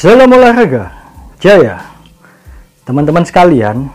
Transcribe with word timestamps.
Salam 0.00 0.32
olahraga, 0.32 0.96
jaya. 1.44 1.76
Teman-teman 2.88 3.20
sekalian, 3.20 3.92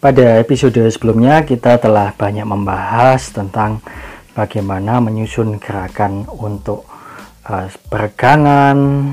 pada 0.00 0.40
episode 0.40 0.80
sebelumnya 0.88 1.44
kita 1.44 1.76
telah 1.76 2.16
banyak 2.16 2.48
membahas 2.48 3.28
tentang 3.28 3.84
bagaimana 4.32 4.96
menyusun 5.04 5.60
gerakan 5.60 6.24
untuk 6.40 6.88
uh, 7.44 7.68
peregangan, 7.92 9.12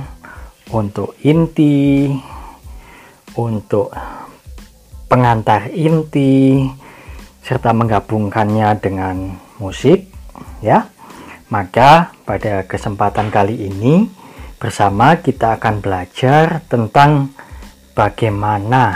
untuk 0.72 1.20
inti, 1.20 2.16
untuk 3.36 3.92
pengantar 5.12 5.68
inti, 5.68 6.64
serta 7.44 7.76
menggabungkannya 7.76 8.72
dengan 8.80 9.36
musik, 9.60 10.08
ya. 10.64 10.88
Maka 11.52 12.16
pada 12.24 12.64
kesempatan 12.64 13.28
kali 13.28 13.68
ini 13.68 14.23
Bersama 14.64 15.20
kita 15.20 15.60
akan 15.60 15.84
belajar 15.84 16.64
tentang 16.72 17.36
bagaimana 17.92 18.96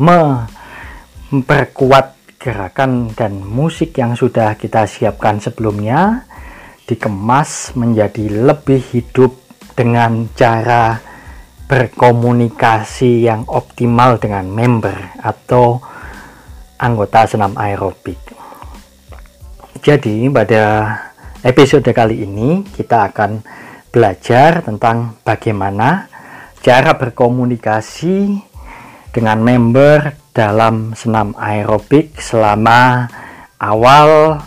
memperkuat 0.00 2.16
gerakan 2.40 3.12
dan 3.12 3.44
musik 3.44 3.92
yang 4.00 4.16
sudah 4.16 4.56
kita 4.56 4.88
siapkan 4.88 5.44
sebelumnya 5.44 6.24
dikemas 6.88 7.76
menjadi 7.76 8.48
lebih 8.48 8.80
hidup 8.80 9.36
dengan 9.76 10.24
cara 10.32 10.96
berkomunikasi 11.68 13.28
yang 13.28 13.44
optimal 13.44 14.16
dengan 14.16 14.48
member 14.48 15.20
atau 15.20 15.84
anggota 16.80 17.28
senam 17.28 17.52
aerobik. 17.60 18.16
Jadi 19.84 20.32
pada 20.32 20.96
episode 21.44 21.92
kali 21.92 22.24
ini 22.24 22.64
kita 22.64 23.12
akan 23.12 23.44
belajar 23.98 24.62
tentang 24.62 25.18
bagaimana 25.26 26.06
cara 26.62 26.94
berkomunikasi 26.94 28.38
dengan 29.10 29.42
member 29.42 30.30
dalam 30.30 30.94
senam 30.94 31.34
aerobik 31.34 32.14
selama 32.22 33.10
awal 33.58 34.38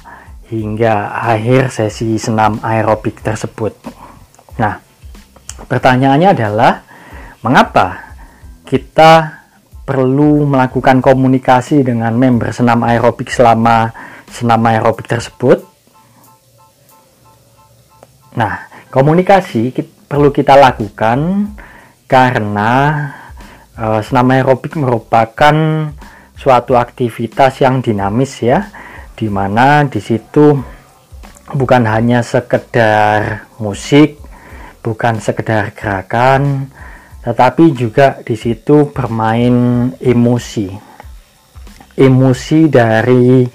hingga 0.47 1.11
akhir 1.11 1.67
sesi 1.67 2.16
senam 2.16 2.63
aerobik 2.63 3.19
tersebut. 3.19 3.75
Nah, 4.55 4.79
pertanyaannya 5.67 6.29
adalah 6.31 6.88
mengapa 7.44 8.16
kita 8.63 9.44
perlu 9.83 10.47
melakukan 10.47 11.03
komunikasi 11.03 11.83
dengan 11.83 12.16
member 12.16 12.55
senam 12.55 12.88
aerobik 12.88 13.27
selama 13.27 13.91
senam 14.31 14.63
aerobik 14.63 15.11
tersebut? 15.11 15.59
Nah, 18.39 18.70
Komunikasi 18.92 19.72
perlu 20.03 20.36
kita 20.36 20.59
lakukan 20.59 21.47
karena 22.11 22.72
e, 23.72 24.03
senam 24.03 24.28
aerobik 24.36 24.75
merupakan 24.75 25.56
suatu 26.36 26.75
aktivitas 26.75 27.64
yang 27.64 27.80
dinamis 27.80 28.44
ya, 28.44 28.67
di 29.16 29.31
mana 29.31 29.88
di 29.88 30.03
situ 30.03 30.59
bukan 31.56 31.88
hanya 31.88 32.19
sekedar 32.19 33.47
musik, 33.64 34.19
bukan 34.84 35.23
sekedar 35.23 35.72
gerakan, 35.72 36.67
tetapi 37.23 37.72
juga 37.72 38.19
di 38.19 38.36
situ 38.36 38.92
bermain 38.92 39.88
emosi. 40.03 40.67
Emosi 41.95 42.67
dari 42.67 43.47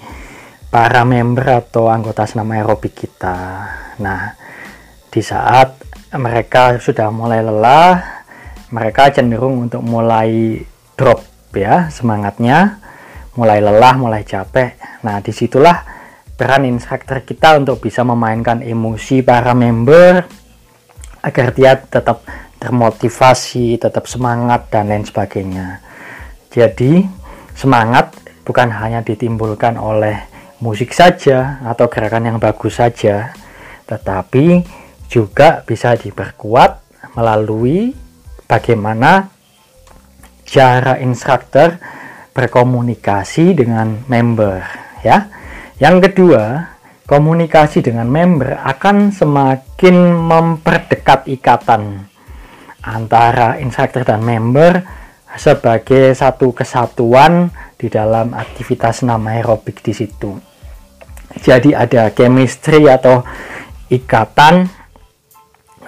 para 0.73 1.05
member 1.05 1.61
atau 1.61 1.93
anggota 1.93 2.25
senam 2.25 2.49
aerobik 2.57 3.05
kita. 3.05 3.37
Nah, 4.01 4.46
di 5.17 5.25
saat 5.25 5.81
mereka 6.13 6.77
sudah 6.77 7.09
mulai 7.09 7.41
lelah, 7.41 8.21
mereka 8.69 9.09
cenderung 9.09 9.65
untuk 9.65 9.81
mulai 9.81 10.61
drop 10.93 11.25
ya 11.57 11.89
semangatnya, 11.89 12.77
mulai 13.33 13.57
lelah, 13.65 13.97
mulai 13.97 14.21
capek. 14.21 14.77
Nah, 15.01 15.17
di 15.25 15.33
situlah 15.33 15.81
peran 16.37 16.69
instruktur 16.69 17.25
kita 17.25 17.57
untuk 17.57 17.81
bisa 17.81 18.05
memainkan 18.05 18.61
emosi 18.61 19.25
para 19.25 19.57
member 19.57 20.21
agar 21.25 21.47
dia 21.57 21.81
tetap 21.81 22.21
termotivasi, 22.61 23.81
tetap 23.81 24.05
semangat 24.05 24.69
dan 24.69 24.93
lain 24.93 25.01
sebagainya. 25.01 25.81
Jadi, 26.53 27.09
semangat 27.57 28.13
bukan 28.45 28.69
hanya 28.69 29.01
ditimbulkan 29.01 29.81
oleh 29.81 30.29
musik 30.61 30.93
saja 30.93 31.57
atau 31.65 31.89
gerakan 31.89 32.29
yang 32.29 32.37
bagus 32.37 32.77
saja, 32.77 33.33
tetapi 33.89 34.76
juga 35.07 35.63
bisa 35.63 35.95
diperkuat 35.95 36.71
melalui 37.15 37.95
bagaimana 38.45 39.27
cara 40.47 40.99
instruktur 41.03 41.75
berkomunikasi 42.31 43.57
dengan 43.57 44.05
member 44.07 44.61
ya. 45.01 45.27
Yang 45.77 46.09
kedua, 46.09 46.73
komunikasi 47.05 47.85
dengan 47.85 48.09
member 48.09 48.57
akan 48.61 49.13
semakin 49.13 49.95
memperdekat 50.13 51.29
ikatan 51.29 52.07
antara 52.81 53.57
instruktur 53.61 54.07
dan 54.07 54.23
member 54.23 54.81
sebagai 55.37 56.15
satu 56.17 56.55
kesatuan 56.55 57.51
di 57.77 57.91
dalam 57.93 58.33
aktivitas 58.33 59.05
nama 59.05 59.37
aerobik 59.37 59.85
di 59.85 59.93
situ. 59.93 60.33
Jadi 61.37 61.77
ada 61.77 62.09
chemistry 62.15 62.89
atau 62.89 63.21
ikatan 63.91 64.76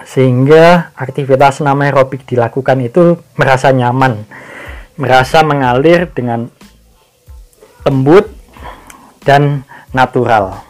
sehingga 0.04 0.94
aktivitas 0.96 1.60
nama 1.60 1.88
aerobik 1.88 2.24
dilakukan 2.24 2.78
itu 2.80 3.20
merasa 3.36 3.70
nyaman, 3.70 4.24
merasa 4.96 5.44
mengalir 5.44 6.08
dengan 6.10 6.48
lembut 7.84 8.28
dan 9.24 9.64
natural. 9.92 10.60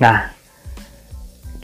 Nah, 0.00 0.32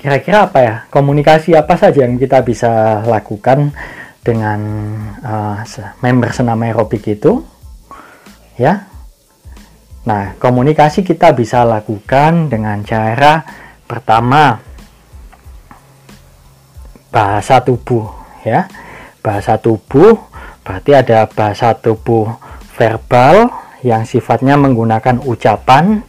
kira-kira 0.00 0.48
apa 0.48 0.58
ya? 0.60 0.74
Komunikasi 0.88 1.52
apa 1.52 1.76
saja 1.76 2.04
yang 2.04 2.16
kita 2.16 2.40
bisa 2.40 3.04
lakukan 3.04 3.72
dengan 4.20 4.60
uh, 5.24 5.60
member 6.00 6.30
senam 6.32 6.60
aerobik 6.64 7.04
itu? 7.08 7.44
Ya. 8.56 8.88
Nah, 10.04 10.36
komunikasi 10.40 11.04
kita 11.04 11.36
bisa 11.36 11.64
lakukan 11.64 12.48
dengan 12.48 12.80
cara 12.84 13.44
pertama 13.84 14.69
bahasa 17.10 17.62
tubuh 17.62 18.08
ya. 18.46 18.66
Bahasa 19.20 19.60
tubuh 19.60 20.16
berarti 20.64 20.96
ada 20.96 21.28
bahasa 21.28 21.76
tubuh 21.76 22.30
verbal 22.74 23.52
yang 23.84 24.08
sifatnya 24.08 24.56
menggunakan 24.56 25.20
ucapan 25.20 26.00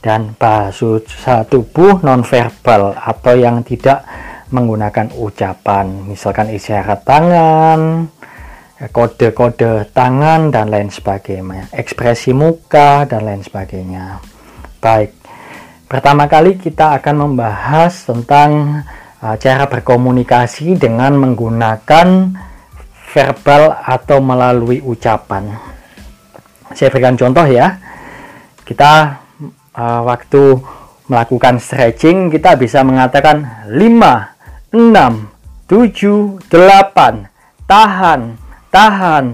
dan 0.00 0.32
bahasa 0.38 1.44
tubuh 1.50 2.00
nonverbal 2.00 2.96
atau 2.96 3.34
yang 3.36 3.60
tidak 3.60 4.06
menggunakan 4.48 5.12
ucapan. 5.18 6.06
Misalkan 6.08 6.54
isyarat 6.54 7.02
tangan 7.04 8.08
kode-kode 8.76 9.88
tangan 9.96 10.52
dan 10.52 10.68
lain 10.68 10.92
sebagainya 10.92 11.72
ekspresi 11.72 12.36
muka 12.36 13.08
dan 13.08 13.24
lain 13.24 13.40
sebagainya. 13.40 14.20
Baik 14.84 15.16
pertama 15.88 16.28
kali 16.28 16.60
kita 16.60 17.00
akan 17.00 17.30
membahas 17.30 18.04
tentang 18.04 18.82
cara 19.34 19.66
berkomunikasi 19.66 20.78
dengan 20.78 21.18
menggunakan 21.18 22.38
verbal 23.10 23.74
atau 23.82 24.22
melalui 24.22 24.78
ucapan. 24.78 25.50
Saya 26.70 26.94
berikan 26.94 27.18
contoh 27.18 27.42
ya. 27.50 27.82
Kita 28.62 29.18
uh, 29.74 30.00
waktu 30.06 30.60
melakukan 31.10 31.58
stretching 31.58 32.30
kita 32.30 32.54
bisa 32.54 32.86
mengatakan 32.86 33.66
5, 33.70 34.74
6, 34.74 35.66
7, 35.66 36.38
8, 36.46 37.66
tahan, 37.66 38.20
tahan, 38.70 39.24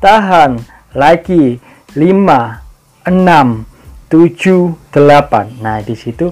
tahan, 0.00 0.50
lagi 0.96 1.60
5, 1.96 3.08
6, 3.10 3.68
7, 4.08 4.76
8. 4.92 5.64
Nah, 5.64 5.80
di 5.80 5.96
situ 5.96 6.28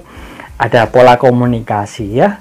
ada 0.61 0.85
pola 0.85 1.17
komunikasi 1.17 2.05
ya 2.13 2.37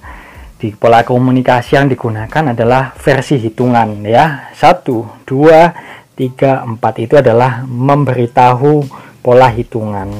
di 0.60 0.76
pola 0.76 1.00
komunikasi 1.00 1.80
yang 1.80 1.88
digunakan 1.88 2.52
adalah 2.52 2.92
versi 2.92 3.40
hitungan 3.40 4.04
ya. 4.04 4.52
Satu, 4.52 5.24
dua, 5.24 5.72
tiga, 6.12 6.60
empat 6.60 7.00
itu 7.00 7.16
adalah 7.16 7.64
memberitahu 7.64 8.84
pola 9.24 9.48
hitungan. 9.48 10.12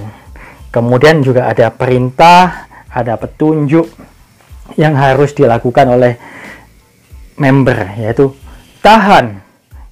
Kemudian 0.73 1.21
juga 1.21 1.45
ada 1.53 1.69
perintah, 1.69 2.73
ada 2.89 3.21
petunjuk 3.21 3.85
yang 4.81 4.97
harus 4.97 5.37
dilakukan 5.37 5.93
oleh 5.93 6.17
member 7.37 8.01
yaitu 8.01 8.33
tahan. 8.81 9.45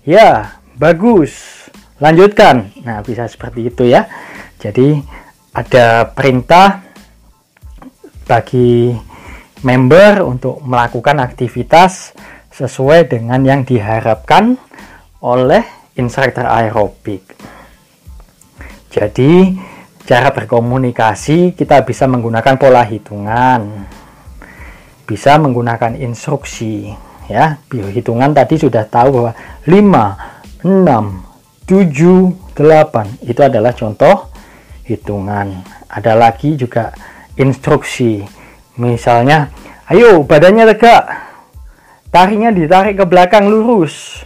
Ya, 0.08 0.56
bagus. 0.80 1.60
Lanjutkan. 2.00 2.72
Nah, 2.88 3.04
bisa 3.04 3.28
seperti 3.28 3.68
itu 3.68 3.84
ya. 3.84 4.08
Jadi 4.56 5.02
ada 5.52 6.08
perintah 6.08 6.80
bagi 8.24 8.96
member 9.62 10.22
untuk 10.22 10.62
melakukan 10.62 11.18
aktivitas 11.22 12.14
sesuai 12.54 13.10
dengan 13.10 13.42
yang 13.42 13.62
diharapkan 13.62 14.58
oleh 15.22 15.62
instruktur 15.98 16.46
aerobik. 16.46 17.26
Jadi, 18.88 19.58
cara 20.06 20.30
berkomunikasi 20.30 21.52
kita 21.58 21.82
bisa 21.82 22.06
menggunakan 22.06 22.54
pola 22.54 22.86
hitungan. 22.86 23.86
Bisa 25.08 25.36
menggunakan 25.40 25.98
instruksi, 25.98 26.92
ya. 27.26 27.58
Hitungan 27.70 28.30
tadi 28.32 28.60
sudah 28.60 28.86
tahu 28.86 29.08
bahwa 29.10 29.32
5, 29.66 30.64
6, 30.64 31.28
7, 31.66 32.34
8 32.56 33.28
itu 33.28 33.40
adalah 33.44 33.72
contoh 33.76 34.30
hitungan. 34.88 35.64
Ada 35.88 36.12
lagi 36.16 36.56
juga 36.56 36.92
instruksi. 37.36 38.37
Misalnya, 38.78 39.50
ayo 39.90 40.22
badannya 40.22 40.64
tegak. 40.74 41.04
Tariknya 42.08 42.54
ditarik 42.54 42.96
ke 42.96 43.04
belakang 43.04 43.50
lurus. 43.50 44.24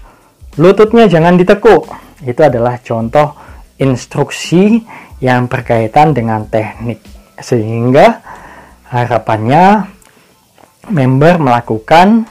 Lututnya 0.60 1.08
jangan 1.08 1.40
ditekuk. 1.40 1.88
Itu 2.22 2.46
adalah 2.46 2.78
contoh 2.78 3.34
instruksi 3.81 4.84
yang 5.19 5.49
berkaitan 5.49 6.14
dengan 6.14 6.46
teknik. 6.46 7.02
Sehingga 7.40 8.22
harapannya 8.93 9.88
member 10.93 11.40
melakukan 11.40 12.28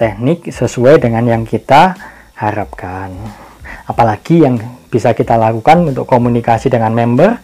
teknik 0.00 0.48
sesuai 0.48 0.98
dengan 0.98 1.28
yang 1.28 1.42
kita 1.44 1.94
harapkan. 2.40 3.12
Apalagi 3.84 4.42
yang 4.48 4.56
bisa 4.88 5.12
kita 5.12 5.36
lakukan 5.36 5.92
untuk 5.92 6.08
komunikasi 6.08 6.72
dengan 6.72 6.96
member 6.96 7.36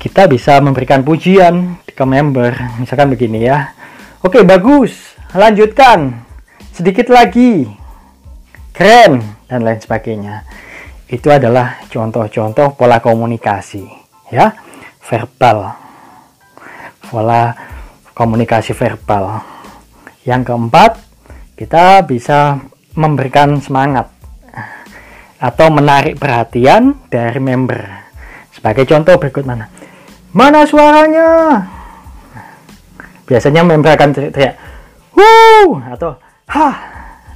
kita 0.00 0.24
bisa 0.24 0.56
memberikan 0.64 1.04
pujian 1.04 1.76
ke 1.84 2.04
member 2.08 2.56
misalkan 2.80 3.12
begini 3.12 3.44
ya. 3.44 3.76
Oke 4.24 4.40
bagus. 4.40 5.12
Lanjutkan. 5.36 6.24
Sedikit 6.72 7.12
lagi. 7.12 7.68
Keren 8.72 9.20
dan 9.44 9.60
lain 9.60 9.76
sebagainya. 9.76 10.48
Itu 11.04 11.28
adalah 11.28 11.84
contoh-contoh 11.92 12.80
pola 12.80 13.04
komunikasi 13.04 13.84
ya. 14.32 14.56
Verbal. 15.04 15.68
Pola 17.04 17.52
komunikasi 18.16 18.72
verbal. 18.72 19.44
Yang 20.24 20.48
keempat 20.48 20.92
kita 21.60 22.08
bisa 22.08 22.56
memberikan 22.96 23.60
semangat 23.60 24.08
atau 25.36 25.68
menarik 25.68 26.16
perhatian 26.16 26.96
dari 27.12 27.36
member. 27.36 27.84
Sebagai 28.48 28.88
contoh 28.88 29.20
berikut 29.20 29.44
mana? 29.44 29.79
Mana 30.30 30.62
suaranya? 30.62 31.58
Biasanya 33.26 33.62
member 33.66 33.94
akan 33.94 34.10
teriak, 34.14 34.54
"Wuh!" 35.14 35.78
atau 35.90 36.14
"Hah!" 36.50 36.76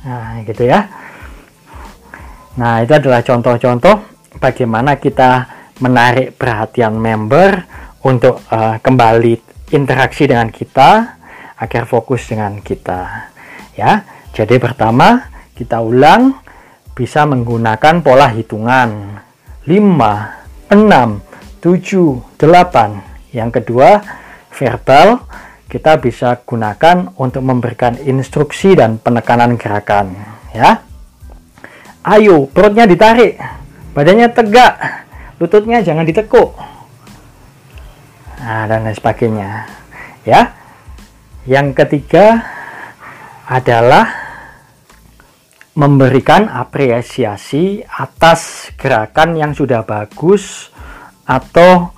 Nah, 0.05 0.43
gitu 0.44 0.69
ya. 0.69 0.85
Nah, 2.55 2.85
itu 2.87 2.93
adalah 2.94 3.25
contoh-contoh 3.25 3.96
bagaimana 4.38 5.00
kita 5.00 5.49
menarik 5.82 6.38
perhatian 6.38 6.94
member 6.94 7.67
untuk 8.06 8.46
uh, 8.52 8.79
kembali 8.79 9.35
interaksi 9.75 10.31
dengan 10.31 10.52
kita 10.52 11.19
agar 11.58 11.82
fokus 11.88 12.31
dengan 12.31 12.62
kita. 12.62 13.32
Ya. 13.75 14.06
Jadi 14.35 14.58
pertama, 14.62 15.31
kita 15.55 15.82
ulang 15.82 16.35
bisa 16.94 17.26
menggunakan 17.26 18.02
pola 18.02 18.31
hitungan 18.31 19.19
5, 19.67 20.70
6, 20.70 21.33
7, 21.64 22.37
8. 22.37 23.32
Yang 23.32 23.50
kedua, 23.56 24.05
verbal 24.52 25.25
kita 25.64 25.96
bisa 25.96 26.37
gunakan 26.44 27.16
untuk 27.16 27.40
memberikan 27.40 27.96
instruksi 28.05 28.76
dan 28.76 29.00
penekanan 29.00 29.56
gerakan 29.56 30.12
ya. 30.52 30.84
Ayo, 32.05 32.52
perutnya 32.52 32.84
ditarik, 32.84 33.40
badannya 33.96 34.28
tegak, 34.28 34.76
lututnya 35.40 35.81
jangan 35.81 36.05
ditekuk. 36.05 36.52
Nah, 38.44 38.69
dan 38.69 38.84
lain 38.84 38.93
sebagainya. 38.93 39.64
Ya. 40.28 40.52
Yang 41.49 41.81
ketiga 41.81 42.44
adalah 43.49 44.12
memberikan 45.72 46.44
apresiasi 46.52 47.81
atas 47.88 48.69
gerakan 48.76 49.40
yang 49.40 49.56
sudah 49.56 49.81
bagus 49.81 50.74
atau 51.25 51.93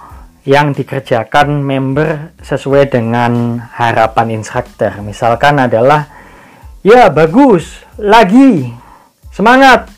yang 0.46 0.70
dikerjakan 0.70 1.58
member 1.58 2.38
sesuai 2.38 2.86
dengan 2.94 3.58
harapan 3.58 4.38
instruktur. 4.38 4.94
Misalkan 5.02 5.58
adalah 5.58 6.06
ya 6.86 7.10
bagus, 7.10 7.82
lagi, 7.98 8.70
semangat, 9.34 9.90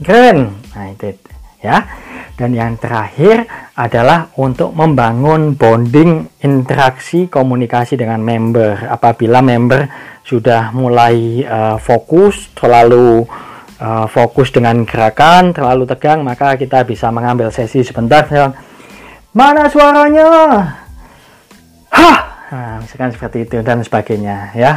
keren. 0.00 0.56
Nah, 0.72 0.86
itu 0.88 1.12
ya. 1.60 1.84
Dan 2.32 2.56
yang 2.56 2.80
terakhir 2.80 3.44
adalah 3.76 4.32
untuk 4.40 4.72
membangun 4.72 5.52
bonding 5.54 6.40
interaksi 6.40 7.28
komunikasi 7.28 8.00
dengan 8.00 8.24
member. 8.24 8.88
Apabila 8.88 9.44
member 9.44 9.86
sudah 10.24 10.72
mulai 10.72 11.44
uh, 11.44 11.76
fokus, 11.76 12.48
terlalu 12.56 13.28
uh, 13.82 14.06
fokus 14.06 14.54
dengan 14.54 14.86
gerakan, 14.86 15.50
terlalu 15.50 15.90
tegang, 15.90 16.22
maka 16.22 16.54
kita 16.54 16.86
bisa 16.86 17.10
mengambil 17.10 17.50
sesi 17.50 17.82
sebentar. 17.82 18.22
Mana 19.34 19.66
suaranya? 19.66 20.28
Hah, 21.90 22.18
nah, 22.48 22.74
misalkan 22.78 23.10
seperti 23.10 23.44
itu 23.44 23.58
dan 23.66 23.82
sebagainya, 23.82 24.54
ya. 24.54 24.72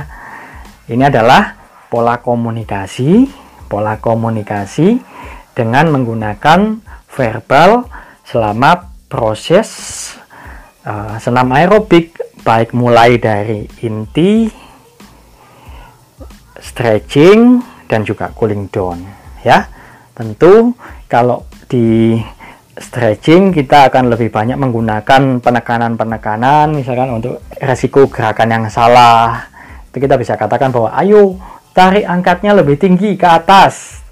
Ini 0.89 1.13
adalah 1.13 1.53
pola 1.87 2.17
komunikasi, 2.17 3.29
pola 3.69 4.01
komunikasi 4.01 4.97
dengan 5.53 5.93
menggunakan 5.93 6.81
verbal 7.07 7.87
selama 8.25 8.91
proses 9.07 9.69
uh, 10.83 11.15
senam 11.21 11.47
aerobik, 11.55 12.17
baik 12.43 12.75
mulai 12.75 13.17
dari 13.17 13.63
inti 13.81 14.49
stretching 16.59 17.75
dan 17.85 18.05
juga 18.05 18.31
cooling 18.33 18.69
down 18.69 19.01
ya. 19.45 19.69
Tentu 20.15 20.71
kalau 21.11 21.43
di 21.67 22.15
stretching 22.75 23.55
kita 23.55 23.87
akan 23.91 24.11
lebih 24.11 24.31
banyak 24.31 24.55
menggunakan 24.60 25.39
penekanan-penekanan 25.39 26.75
misalkan 26.75 27.12
untuk 27.12 27.43
resiko 27.60 28.07
gerakan 28.07 28.51
yang 28.51 28.63
salah. 28.71 29.48
Itu 29.91 30.03
kita 30.03 30.19
bisa 30.19 30.36
katakan 30.36 30.71
bahwa 30.71 30.91
ayo 31.00 31.39
tarik 31.75 32.07
angkatnya 32.07 32.55
lebih 32.55 32.79
tinggi 32.79 33.15
ke 33.19 33.27
atas 33.27 34.03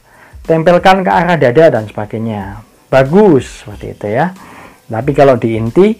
tempelkan 0.44 1.04
ke 1.04 1.12
arah 1.12 1.40
dada 1.40 1.80
dan 1.80 1.88
sebagainya. 1.88 2.64
Bagus 2.92 3.64
seperti 3.64 3.86
itu 3.96 4.08
ya. 4.12 4.36
Tapi 4.88 5.12
kalau 5.16 5.40
di 5.40 5.56
inti 5.56 5.96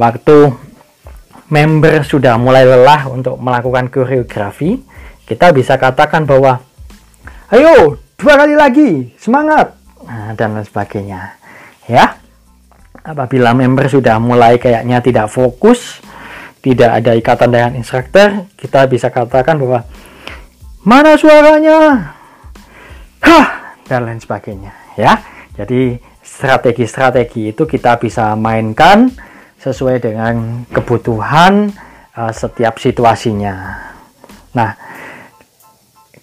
waktu 0.00 0.50
member 1.52 2.00
sudah 2.02 2.40
mulai 2.40 2.64
lelah 2.64 3.06
untuk 3.12 3.36
melakukan 3.36 3.92
koreografi 3.92 4.80
kita 5.24 5.52
bisa 5.56 5.80
katakan 5.80 6.28
bahwa 6.28 6.60
ayo 7.52 7.98
dua 8.16 8.34
kali 8.40 8.54
lagi. 8.56 8.90
Semangat. 9.20 9.76
Nah, 10.04 10.32
dan 10.36 10.56
lain 10.56 10.64
sebagainya. 10.64 11.36
Ya. 11.88 12.16
Apabila 13.04 13.52
member 13.52 13.84
sudah 13.92 14.16
mulai 14.16 14.56
kayaknya 14.56 15.04
tidak 15.04 15.28
fokus 15.28 16.00
tidak 16.64 17.04
ada 17.04 17.12
ikatan 17.12 17.52
dengan 17.52 17.76
instruktur 17.76 18.48
kita 18.56 18.88
bisa 18.88 19.12
katakan 19.12 19.60
bahwa 19.60 19.84
mana 20.88 21.12
suaranya? 21.20 22.08
Hah 23.20 23.46
dan 23.84 24.08
lain 24.08 24.20
sebagainya. 24.24 24.72
Ya. 24.96 25.20
Jadi 25.54 26.00
strategi-strategi 26.24 27.52
itu 27.52 27.68
kita 27.68 28.00
bisa 28.00 28.32
mainkan 28.34 29.12
sesuai 29.60 30.00
dengan 30.00 30.64
kebutuhan 30.72 31.68
uh, 32.16 32.32
setiap 32.32 32.80
situasinya. 32.80 33.54
Nah 34.56 34.70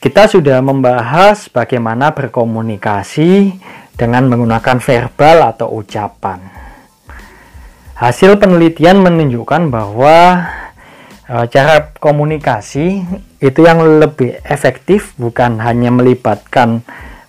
kita 0.02 0.26
sudah 0.26 0.66
membahas 0.66 1.46
bagaimana 1.54 2.10
berkomunikasi 2.18 3.54
dengan 3.94 4.26
menggunakan 4.34 4.82
verbal 4.82 5.54
atau 5.54 5.78
ucapan. 5.78 6.42
Hasil 7.94 8.42
penelitian 8.42 8.98
menunjukkan 9.06 9.70
bahwa 9.70 10.42
e, 11.30 11.46
cara 11.54 11.94
komunikasi 12.02 13.06
itu 13.46 13.62
yang 13.62 14.02
lebih 14.02 14.42
efektif 14.42 15.14
bukan 15.22 15.62
hanya 15.62 15.94
melibatkan 15.94 16.82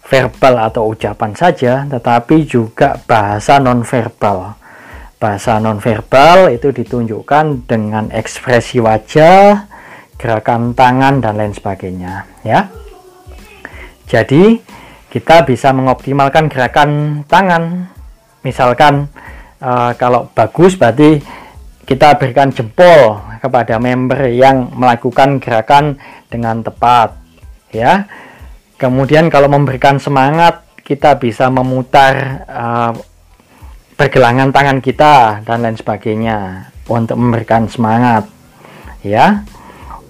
verbal 0.09 0.65
atau 0.65 0.97
ucapan 0.97 1.37
saja, 1.37 1.85
tetapi 1.85 2.49
juga 2.49 2.97
bahasa 3.05 3.61
nonverbal. 3.61 4.57
Bahasa 5.21 5.61
nonverbal 5.61 6.49
itu 6.49 6.73
ditunjukkan 6.73 7.69
dengan 7.69 8.09
ekspresi 8.17 8.81
wajah, 8.81 9.72
gerakan 10.23 10.71
tangan 10.79 11.19
dan 11.19 11.35
lain 11.35 11.51
sebagainya 11.51 12.31
ya 12.47 12.71
jadi 14.07 14.63
kita 15.11 15.43
bisa 15.43 15.75
mengoptimalkan 15.75 16.47
gerakan 16.47 17.23
tangan 17.27 17.91
misalkan 18.47 19.11
uh, 19.59 19.91
kalau 19.99 20.31
bagus 20.31 20.79
berarti 20.79 21.19
kita 21.83 22.15
berikan 22.17 22.55
jempol 22.55 23.19
kepada 23.43 23.77
member 23.83 24.31
yang 24.31 24.71
melakukan 24.71 25.43
gerakan 25.43 25.99
dengan 26.31 26.63
tepat 26.63 27.19
ya. 27.75 28.07
Kemudian 28.79 29.31
kalau 29.31 29.51
memberikan 29.51 29.99
semangat, 29.99 30.63
kita 30.83 31.19
bisa 31.19 31.51
memutar 31.51 32.47
uh, 32.47 32.93
pergelangan 33.95 34.51
tangan 34.51 34.79
kita 34.83 35.43
dan 35.47 35.63
lain 35.63 35.79
sebagainya 35.79 36.71
untuk 36.91 37.19
memberikan 37.19 37.67
semangat. 37.67 38.27
Ya. 39.03 39.43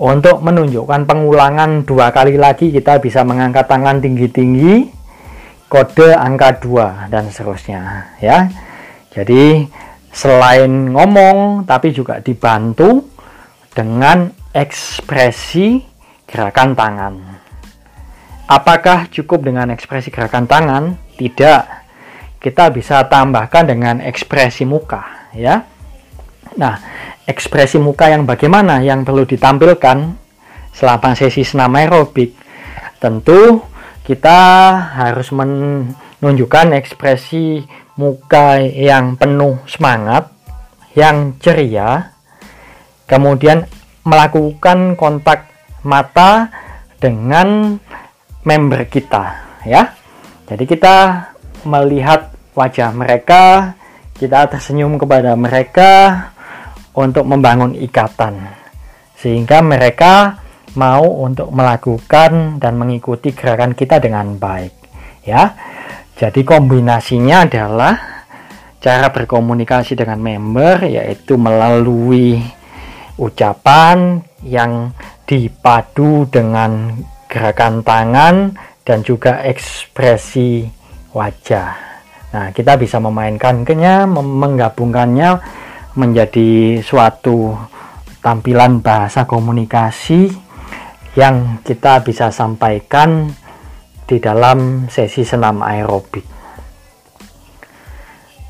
Untuk 0.00 0.40
menunjukkan 0.40 1.04
pengulangan 1.04 1.84
dua 1.84 2.08
kali 2.14 2.40
lagi 2.40 2.72
kita 2.72 2.96
bisa 2.98 3.24
mengangkat 3.24 3.68
tangan 3.68 4.00
tinggi-tinggi 4.00 5.02
kode 5.72 6.12
angka 6.12 6.60
2 6.60 7.08
dan 7.08 7.32
seterusnya 7.32 8.12
ya. 8.20 8.44
Jadi 9.08 9.64
selain 10.12 10.92
ngomong 10.92 11.64
tapi 11.64 11.96
juga 11.96 12.20
dibantu 12.20 13.08
dengan 13.72 14.28
ekspresi 14.52 15.80
gerakan 16.28 16.76
tangan. 16.76 17.14
Apakah 18.52 19.08
cukup 19.08 19.48
dengan 19.48 19.72
ekspresi 19.72 20.12
gerakan 20.12 20.44
tangan? 20.44 20.84
Tidak. 21.16 21.62
Kita 22.36 22.68
bisa 22.68 23.08
tambahkan 23.08 23.64
dengan 23.64 24.04
ekspresi 24.04 24.68
muka 24.68 25.32
ya. 25.32 25.64
Nah, 26.60 26.74
ekspresi 27.26 27.78
muka 27.78 28.10
yang 28.10 28.26
bagaimana 28.26 28.82
yang 28.82 29.06
perlu 29.06 29.22
ditampilkan 29.22 29.98
selama 30.72 31.14
sesi 31.14 31.46
senam 31.46 31.72
aerobik. 31.76 32.34
Tentu 32.98 33.62
kita 34.02 34.38
harus 34.98 35.30
menunjukkan 35.30 36.74
ekspresi 36.74 37.62
muka 37.98 38.58
yang 38.62 39.14
penuh 39.14 39.60
semangat 39.68 40.32
yang 40.92 41.36
ceria 41.40 42.12
kemudian 43.06 43.64
melakukan 44.02 44.98
kontak 44.98 45.48
mata 45.84 46.50
dengan 46.98 47.78
member 48.42 48.88
kita 48.90 49.24
ya. 49.66 49.94
Jadi 50.48 50.64
kita 50.66 50.96
melihat 51.62 52.34
wajah 52.52 52.90
mereka 52.92 53.74
kita 54.18 54.46
tersenyum 54.50 54.98
kepada 55.00 55.34
mereka 55.34 55.90
untuk 56.96 57.24
membangun 57.24 57.76
ikatan 57.76 58.52
sehingga 59.16 59.62
mereka 59.62 60.42
mau 60.76 61.04
untuk 61.24 61.52
melakukan 61.52 62.58
dan 62.58 62.74
mengikuti 62.80 63.32
gerakan 63.36 63.76
kita 63.76 64.00
dengan 64.00 64.36
baik 64.40 64.72
ya 65.24 65.52
jadi 66.16 66.40
kombinasinya 66.44 67.48
adalah 67.48 67.94
cara 68.82 69.14
berkomunikasi 69.14 69.94
dengan 69.94 70.18
member 70.18 70.90
yaitu 70.90 71.38
melalui 71.38 72.42
ucapan 73.14 74.18
yang 74.42 74.90
dipadu 75.22 76.26
dengan 76.26 76.98
gerakan 77.30 77.80
tangan 77.86 78.34
dan 78.82 79.06
juga 79.06 79.40
ekspresi 79.46 80.66
wajah. 81.14 81.70
Nah, 82.32 82.46
kita 82.50 82.74
bisa 82.74 82.98
memainkannya, 82.98 84.08
menggabungkannya 84.18 85.30
menjadi 85.92 86.80
suatu 86.80 87.52
tampilan 88.24 88.80
bahasa 88.80 89.28
komunikasi 89.28 90.32
yang 91.18 91.60
kita 91.60 92.00
bisa 92.00 92.32
sampaikan 92.32 93.28
di 94.08 94.16
dalam 94.16 94.88
sesi 94.88 95.26
senam 95.26 95.60
aerobik. 95.60 96.24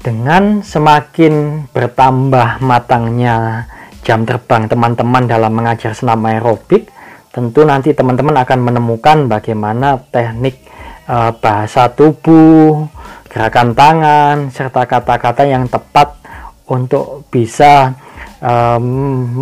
Dengan 0.03 0.67
semakin 0.67 1.67
bertambah 1.71 2.59
matangnya 2.63 3.67
jam 4.03 4.27
terbang 4.27 4.67
teman-teman 4.67 5.31
dalam 5.31 5.55
mengajar 5.55 5.95
senam 5.95 6.23
aerobik, 6.27 6.91
tentu 7.31 7.63
nanti 7.63 7.95
teman-teman 7.95 8.35
akan 8.43 8.59
menemukan 8.61 9.31
bagaimana 9.31 10.03
teknik 10.11 10.59
e, 11.07 11.17
bahasa 11.39 11.87
tubuh, 11.95 12.91
gerakan 13.31 13.79
tangan, 13.79 14.37
serta 14.51 14.91
kata-kata 14.91 15.47
yang 15.47 15.71
tepat 15.71 16.22
untuk 16.71 17.27
bisa 17.31 17.95
um, 18.43 18.85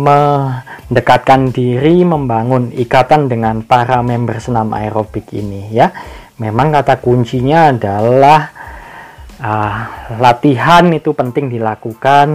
mendekatkan 0.05 1.49
diri, 1.53 2.05
membangun 2.05 2.73
ikatan 2.73 3.29
dengan 3.29 3.65
para 3.65 3.99
member 4.05 4.37
senam 4.37 4.71
aerobik 4.73 5.33
ini 5.33 5.73
ya. 5.73 5.89
Memang 6.41 6.73
kata 6.73 6.97
kuncinya 6.97 7.69
adalah 7.69 8.49
uh, 9.37 9.75
latihan 10.17 10.89
itu 10.89 11.13
penting 11.13 11.53
dilakukan. 11.53 12.29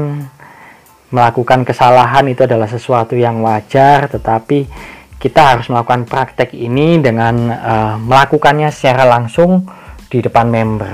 Melakukan 1.06 1.62
kesalahan 1.62 2.26
itu 2.26 2.42
adalah 2.46 2.66
sesuatu 2.66 3.14
yang 3.14 3.38
wajar, 3.38 4.10
tetapi 4.10 4.66
kita 5.16 5.54
harus 5.54 5.70
melakukan 5.70 6.02
praktek 6.04 6.50
ini 6.52 6.98
dengan 6.98 7.34
uh, 7.50 7.94
melakukannya 8.02 8.68
secara 8.74 9.06
langsung 9.06 9.64
di 10.10 10.18
depan 10.18 10.50
member 10.50 10.92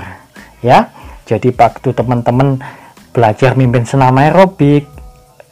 ya. 0.61 0.89
Jadi 1.23 1.49
waktu 1.53 1.95
teman-teman 1.95 2.61
belajar 3.13 3.53
mimpin 3.53 3.85
senam 3.85 4.17
aerobik 4.17 4.89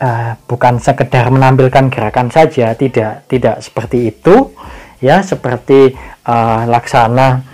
uh, 0.01 0.33
bukan 0.49 0.81
sekedar 0.81 1.29
menampilkan 1.29 1.93
gerakan 1.93 2.33
saja 2.33 2.73
tidak 2.73 3.29
tidak 3.29 3.61
seperti 3.61 4.09
itu 4.09 4.51
ya 4.99 5.21
seperti 5.21 5.93
uh, 6.25 6.65
laksana 6.65 7.45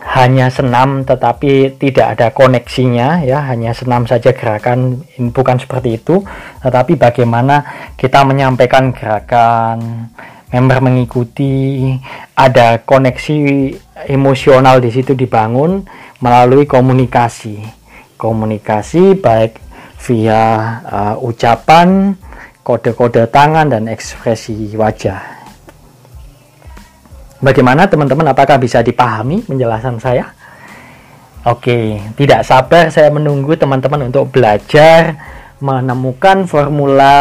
hanya 0.00 0.48
senam 0.48 1.04
tetapi 1.04 1.76
tidak 1.76 2.16
ada 2.16 2.32
koneksinya 2.32 3.20
ya 3.20 3.44
hanya 3.52 3.76
senam 3.76 4.08
saja 4.08 4.32
gerakan 4.32 5.04
bukan 5.34 5.60
seperti 5.60 6.00
itu 6.00 6.24
tetapi 6.64 6.96
bagaimana 6.96 7.62
kita 8.00 8.24
menyampaikan 8.24 8.96
gerakan 8.96 10.08
member 10.50 10.78
mengikuti 10.80 11.92
ada 12.32 12.80
koneksi 12.80 13.38
emosional 14.08 14.80
di 14.80 14.90
situ 14.90 15.12
dibangun 15.12 15.84
melalui 16.24 16.64
komunikasi 16.64 17.79
komunikasi 18.20 19.16
baik 19.16 19.56
via 20.04 20.42
uh, 20.84 21.16
ucapan, 21.24 22.12
kode-kode 22.60 23.24
tangan 23.32 23.72
dan 23.72 23.88
ekspresi 23.88 24.76
wajah. 24.76 25.40
Bagaimana 27.40 27.88
teman-teman 27.88 28.36
apakah 28.36 28.60
bisa 28.60 28.84
dipahami 28.84 29.40
penjelasan 29.40 29.96
saya? 29.96 30.36
Oke, 31.48 31.96
tidak 32.20 32.44
sabar 32.44 32.92
saya 32.92 33.08
menunggu 33.08 33.56
teman-teman 33.56 34.12
untuk 34.12 34.28
belajar 34.28 35.16
menemukan 35.64 36.44
formula 36.44 37.16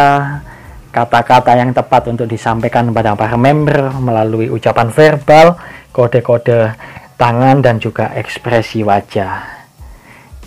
kata-kata 0.91 1.55
yang 1.55 1.71
tepat 1.71 2.11
untuk 2.11 2.27
disampaikan 2.27 2.91
kepada 2.91 3.15
para 3.15 3.39
member 3.39 3.95
melalui 4.03 4.51
ucapan 4.51 4.91
verbal, 4.91 5.55
kode-kode 5.95 6.75
tangan 7.15 7.63
dan 7.63 7.79
juga 7.79 8.11
ekspresi 8.11 8.83
wajah. 8.83 9.43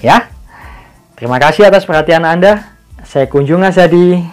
Ya. 0.04 0.31
Terima 1.22 1.38
kasih 1.38 1.70
atas 1.70 1.86
perhatian 1.86 2.26
Anda. 2.26 2.66
Saya 3.06 3.30
Kunjung 3.30 3.62
Asadi. 3.62 4.26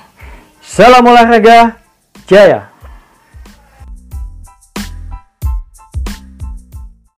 Salam 0.57 1.05
olahraga. 1.05 1.77
Jaya. 2.25 2.65